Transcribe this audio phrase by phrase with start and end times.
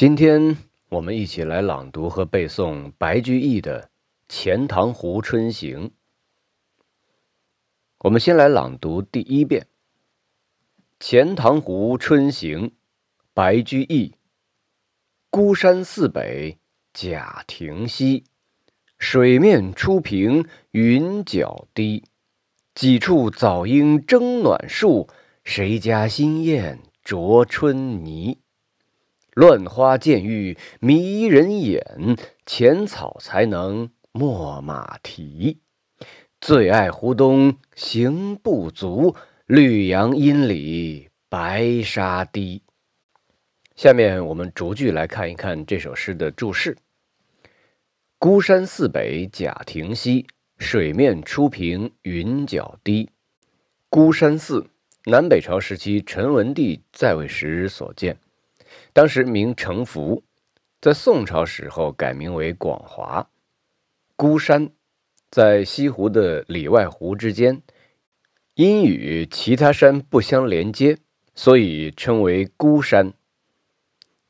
[0.00, 0.56] 今天
[0.88, 3.82] 我们一起来朗读和背诵白居易的
[4.30, 5.88] 《钱塘湖春行》。
[7.98, 9.60] 我们先来朗读第一遍
[10.98, 12.68] 《钱塘湖春行》，
[13.34, 14.14] 白居易。
[15.28, 16.56] 孤山寺北
[16.94, 18.24] 贾亭西，
[18.96, 22.04] 水面初平云脚低。
[22.74, 25.10] 几处早莺争暖树，
[25.44, 28.38] 谁家新燕啄春泥？
[29.34, 32.16] 乱花渐欲迷人眼，
[32.46, 35.60] 浅草才能没马蹄。
[36.40, 39.14] 最爱湖东行不足，
[39.46, 42.62] 绿杨阴里白沙堤。
[43.76, 46.76] 下面我们逐句来看一看这首诗的注释：
[48.18, 50.26] 孤山寺北贾亭西，
[50.58, 53.10] 水面初平云脚低。
[53.88, 54.66] 孤山寺，
[55.04, 58.18] 南北朝时期陈文帝在位时所建。
[58.92, 60.24] 当时名城福，
[60.80, 63.30] 在宋朝时候改名为广华。
[64.16, 64.70] 孤山
[65.30, 67.62] 在西湖的里外湖之间，
[68.54, 70.98] 因与其他山不相连接，
[71.34, 73.12] 所以称为孤山。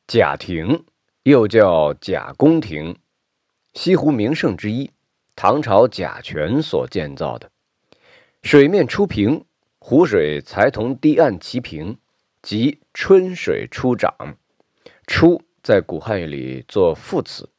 [0.07, 0.85] 贾亭
[1.23, 2.97] 又叫贾公亭，
[3.73, 4.91] 西湖名胜之一，
[5.35, 7.49] 唐朝贾泉所建造的。
[8.43, 9.45] 水面初平，
[9.79, 11.97] 湖水才同堤岸齐平，
[12.41, 14.37] 即春水初涨。
[15.11, 17.49] 初在古汉语里做副词，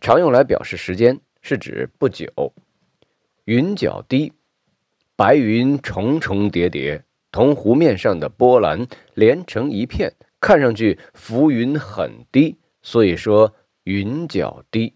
[0.00, 2.52] 常用来表示时间，是指不久。
[3.44, 4.32] 云脚低，
[5.14, 13.54] 白云重重叠叠，同湖面上的波澜连成一片，看上去浮云很低，所以说
[13.84, 14.94] 云脚低。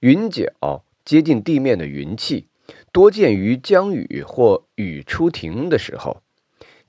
[0.00, 2.48] 云脚接近地面的云气，
[2.90, 6.22] 多见于降雨或雨初停的时候。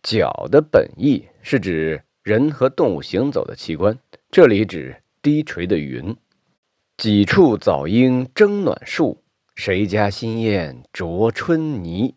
[0.02, 4.00] 脚的本意是指人和动物行走的器官。
[4.31, 6.15] 这里指低垂的云。
[6.95, 9.21] 几处早莺争暖树，
[9.55, 12.15] 谁家新燕啄春泥？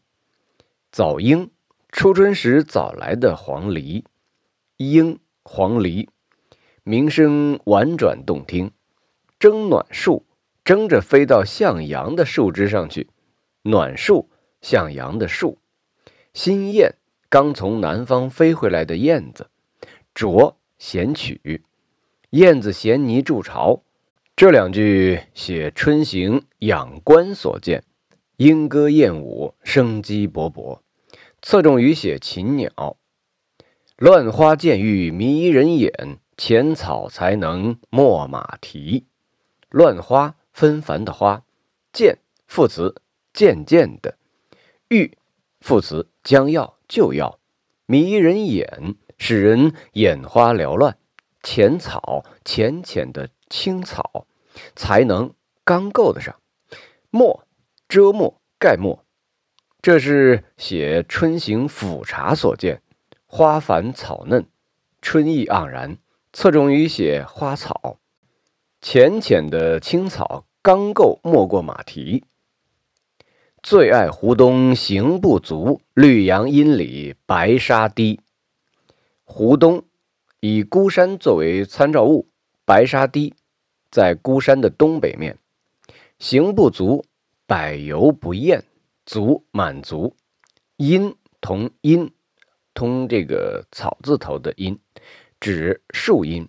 [0.93, 1.51] 早莺，
[1.91, 4.05] 初春时早来的黄鹂。
[4.77, 6.07] 莺，黄鹂，
[6.85, 8.71] 鸣声婉转动听。
[9.41, 10.25] 争暖树，
[10.65, 13.09] 争着飞到向阳的树枝上去。
[13.63, 14.31] 暖树，
[14.63, 15.59] 向阳的树。
[16.33, 16.95] 新燕，
[17.29, 19.51] 刚从南方飞回来的燕子。
[20.15, 21.65] 啄，衔取。
[22.35, 23.85] 燕子衔泥筑巢，
[24.35, 27.85] 这两句写春行仰观所见，
[28.39, 30.81] 莺歌燕舞，生机勃勃，
[31.43, 32.97] 侧重于写禽鸟。
[33.97, 39.05] 乱花渐欲迷人眼，浅草才能没马蹄。
[39.71, 41.45] 乱花纷繁的花，
[41.93, 42.19] 渐
[42.49, 42.97] 副词
[43.33, 44.19] 渐渐的，
[44.89, 45.17] 欲
[45.61, 47.39] 副词将要就要，
[47.87, 50.99] 迷人眼使人眼花缭乱。
[51.45, 54.27] 浅草，浅浅的青草，
[54.75, 56.35] 才能刚够得上。
[57.11, 57.45] 没，
[57.87, 59.05] 遮没，盖没。
[59.83, 62.81] 这是写春行俯察所见，
[63.27, 64.47] 花繁草嫩，
[65.03, 65.99] 春意盎然，
[66.33, 67.99] 侧重于写花草。
[68.81, 72.25] 浅浅的青草刚够没过马蹄。
[73.63, 78.21] 最爱湖东行不足，绿杨阴里白沙堤。
[79.25, 79.85] 湖东。
[80.47, 82.29] 以孤山作为参照物，
[82.67, 83.33] 白沙堤
[83.91, 85.39] 在孤山的东北面。
[86.19, 87.07] 行不足，
[87.47, 88.63] 百游不厌，
[89.07, 90.15] 足满足。
[90.77, 92.13] 阴同阴，
[92.75, 94.79] 通这个草字头的阴，
[95.41, 96.47] 指树荫。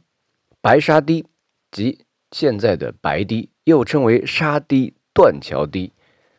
[0.59, 1.25] 白沙堤
[1.72, 2.00] 即
[2.31, 5.94] 现在的白堤，又称为沙堤、断桥堤，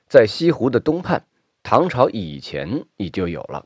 [0.06, 1.24] 在西湖的东畔。
[1.62, 3.64] 唐朝以前已就有了。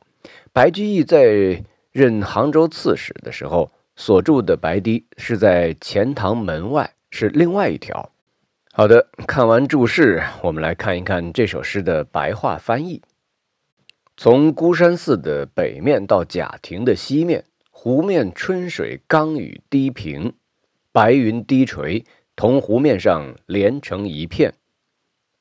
[0.53, 3.73] 白居易在任杭州刺史的时候。
[4.00, 8.11] 所住的白堤是在钱塘门外，是另外一条。
[8.72, 13.03] 好的，看完注释，我们来看一看这首诗的白话翻译。
[14.16, 20.32] 从孤山寺的北面到贾亭的西面，湖面春水刚与低平，
[20.93, 24.55] 白云低垂，同湖面上连成一片。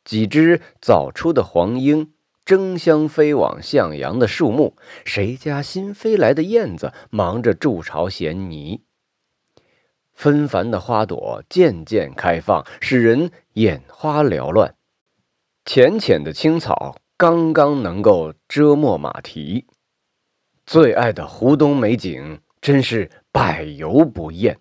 [0.03, 2.11] 几只早出的黄莺。
[2.49, 4.75] 争相飞往向阳的树木，
[5.05, 8.81] 谁家新飞来的燕子忙着筑巢衔泥。
[10.15, 14.73] 纷繁的花朵渐渐开放，使人眼花缭乱。
[15.63, 19.67] 浅浅的青草刚刚能够遮没马蹄。
[20.65, 24.57] 最爱的湖东美景真是百游不厌。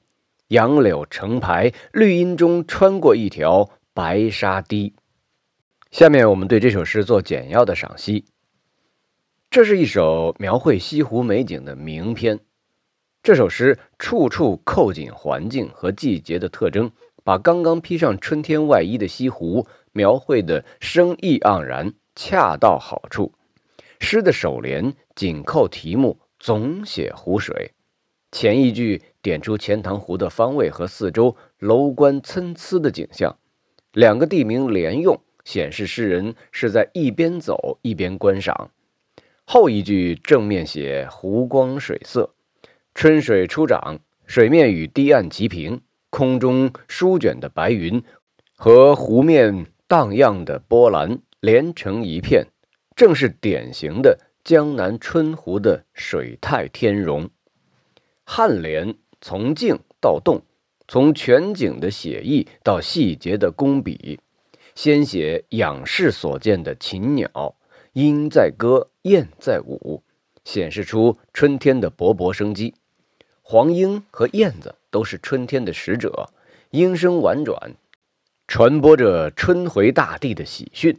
[0.49, 4.93] 杨柳成排，绿荫中穿过一条白沙堤。
[5.91, 8.27] 下面我们对这首诗做简要的赏析。
[9.51, 12.41] 这是一首描绘西湖美景的名篇，
[13.23, 16.93] 这首诗处处扣紧环境和季节的特征，
[17.25, 23.33] 把刚刚披上春天外衣的西湖描绘的生意盎然，恰到好处。
[23.99, 27.73] 诗的首联紧扣题目，总写湖水。
[28.31, 33.39] 前一句点出钱塘湖的方位和四周楼观参差的景象，
[33.93, 35.19] 两个地名连用，
[35.49, 38.71] 显示诗人是在一边走一边观赏。
[39.47, 42.35] 后一句正面写湖光水色，
[42.95, 45.81] 春水初涨，水面与堤岸齐平，
[46.11, 48.03] 空中舒卷的白云
[48.57, 52.49] 和湖面荡漾的波澜连成一片，
[52.95, 57.31] 正是典型的江南春湖的水态天容。
[58.27, 60.43] 颔联从静到动，
[60.87, 64.21] 从全景的写意到细节的工笔，
[64.79, 67.57] 先写仰视所见的禽鸟，
[67.95, 70.05] 鹰在歌，燕在舞，
[70.45, 72.77] 显示出春天的勃勃生机。
[73.43, 76.31] 黄莺和燕子都是春天的使者，
[76.71, 77.75] 莺声婉转，
[78.47, 80.95] 传播着春回大地的喜讯；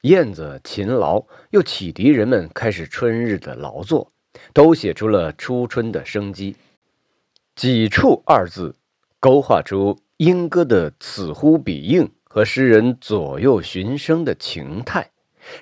[0.00, 4.10] 燕子勤劳，又启迪人们开始春日的劳作。
[4.52, 6.56] 都写出了初春的生机。
[7.54, 8.74] 几处二字，
[9.20, 15.10] 勾画出莺歌的此呼彼应和诗人左右寻声的情态。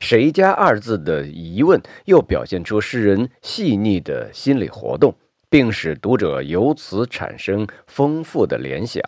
[0.00, 5.14] 谁家二字的疑问，又表现出诗人细腻的心理活动，
[5.48, 9.02] 并使读者由此产生丰富的联想。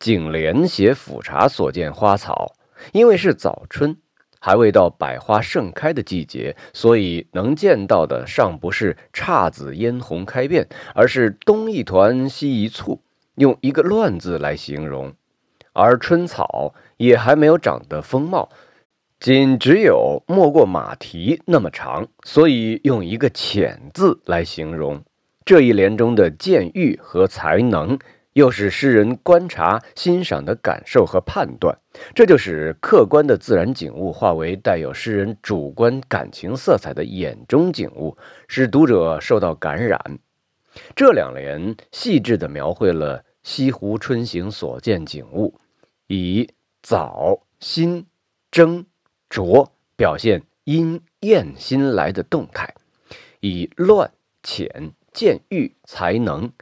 [0.00, 2.56] 颈联写俯察所见花草，
[2.92, 3.96] 因为是早春。
[4.38, 13.00] 还未到百花盛开的季节，所以能见到的尚不是姹紫嫣红开遍，而是东一团西一簇，
[13.36, 15.14] 用一个乱字来形容。
[15.76, 18.48] 而春草也还没有长得丰茂，
[19.20, 25.02] 仅只有没过马蹄那么长，所以用一个浅字来形容。
[25.44, 27.98] 这一联中的见欲和才能。
[28.32, 31.78] 又是诗人观察、欣赏的感受和判断，
[32.14, 38.14] 这就使客观的自然景物化为带有诗人主观感情色彩的眼中景物，
[38.46, 40.18] 使读者受到感染。
[40.94, 45.58] 这两联细致地描绘了西湖春行所见景物，
[46.06, 46.50] 以
[46.82, 48.06] 早、新、
[48.50, 48.86] 蒸、
[49.28, 52.74] 浊表现因艳新来的动态，
[53.40, 54.12] 以乱、
[54.42, 56.52] 浅、见欲、才能。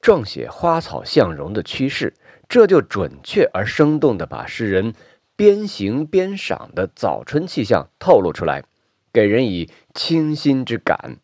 [0.00, 2.14] 撰写花草相容的趋势，
[2.48, 4.94] 这就准确而生动地把诗人
[5.36, 8.64] 边行边赏的早春气象透露出来，
[9.12, 11.18] 给人以清新之感。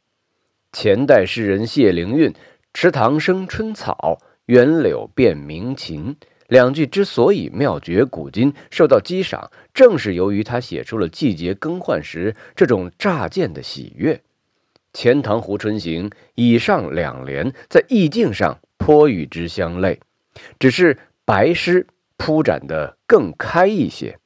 [0.73, 2.32] 前代诗人谢灵运
[2.73, 6.17] “池塘生春草，园柳变鸣禽”
[6.49, 14.15] 两句之所以妙绝古今，受到激赏，正是由于他写出了季节更换时这种乍见的喜悦。
[14.93, 18.59] 《钱塘湖春行》以上两联在意境上。
[18.79, 20.00] 颇与之相类，
[20.59, 20.97] 只是
[21.27, 21.87] 白诗
[22.17, 24.19] 铺展的更开一些。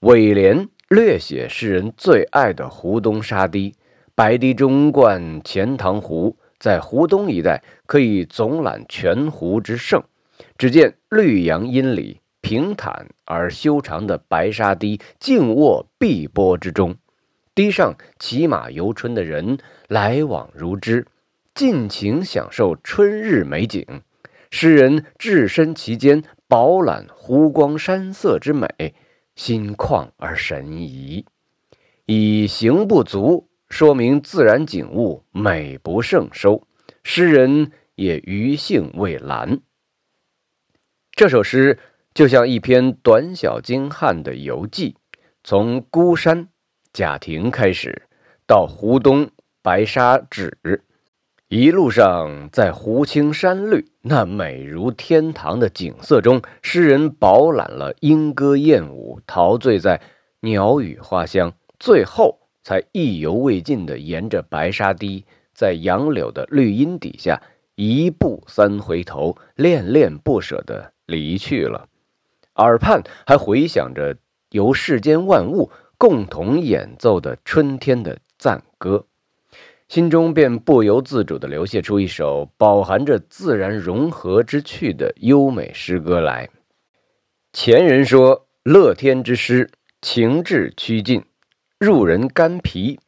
[0.00, 3.74] 尾联略写诗人最爱的湖东沙堤，
[4.14, 10.02] 白堤中贯钱塘湖，在湖东一带可以总览全湖之胜。
[10.58, 16.96] 只见绿杨阴里，平坦而修长的白沙堤静卧碧波之中，
[17.54, 19.58] 堤上骑马游春的人
[19.88, 21.06] 来往如织。
[21.52, 23.84] 尽情享受春日美景，
[24.50, 28.94] 诗人置身其间，饱览湖光山色之美，
[29.34, 31.26] 心旷而神怡。
[32.06, 36.66] 以行不足说明自然景物美不胜收，
[37.02, 39.60] 诗人也余兴未阑。
[41.20, 41.78] 这首诗
[42.14, 44.96] 就像一篇短小精悍的游记，
[45.44, 46.48] 从孤山
[46.94, 48.08] 贾亭开始，
[48.46, 49.28] 到湖东
[49.60, 50.50] 白沙渚。
[51.48, 60.00] 一路上，在湖青山绿、那美如天堂的景色中，诗人饱览了莺歌燕舞，陶醉在
[60.40, 67.42] 鸟语花香，最后才意犹未尽地沿着白沙堤，在杨柳的绿荫底下，
[67.74, 71.88] 一步三回头，恋恋不舍地离去了。
[72.54, 74.16] 耳畔还回响着
[74.50, 79.06] 由世间万物共同演奏的春天的赞歌。
[79.88, 86.48] 心中便不由自主地流泻出一首饱含着自然融合之趣的优美诗歌来。
[87.52, 89.68] 前人说乐天之诗，
[90.00, 91.24] 情致趋近，
[91.80, 93.00] 入人肝脾，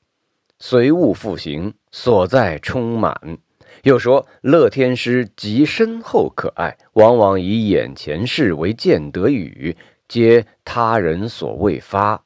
[0.59, 3.39] 随物复形，所在充满。
[3.83, 12.25] 又说乐天诗极深厚可爱，往往以眼前事为见得语，皆他人所未发。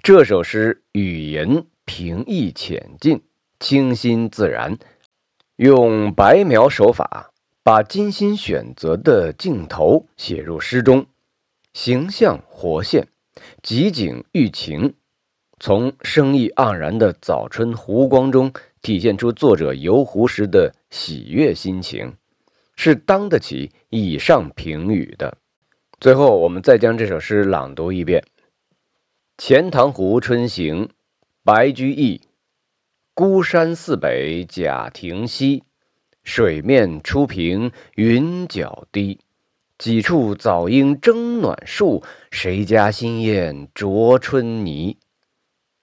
[0.00, 3.22] 这首诗语言平易浅近。
[3.58, 4.76] 清新自然，
[5.54, 7.30] 用白描手法，
[7.62, 11.06] 把精心选择的镜头写入诗中，
[11.72, 13.06] 形象活现，
[13.62, 14.94] 集景寓情，
[15.60, 22.16] 从生意盎然的早春湖光中体现出作者游湖时的喜悦心情，
[22.76, 25.38] 是当得起以上评语的。
[25.98, 28.22] 最后，我们再将这首诗朗读一遍：
[29.38, 30.86] 《钱塘湖春行》，
[31.42, 32.20] 白居易。
[33.14, 35.64] 孤山寺北贾亭西，
[36.24, 39.18] 水面初平云脚低。
[39.78, 44.98] 几处早莺争暖树，谁家新燕啄春泥？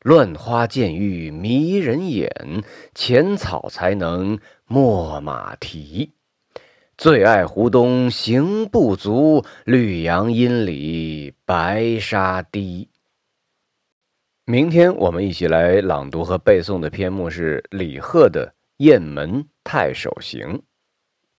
[0.10, 2.64] 乱花渐欲迷人眼，
[2.96, 6.14] 浅草才能没马蹄。
[6.98, 12.90] 最爱湖东行不足，绿杨阴里白沙堤。
[14.46, 18.48] 明天我们一起来朗读和背诵的篇目是李贺的
[18.78, 20.42] 《雁门太守行》。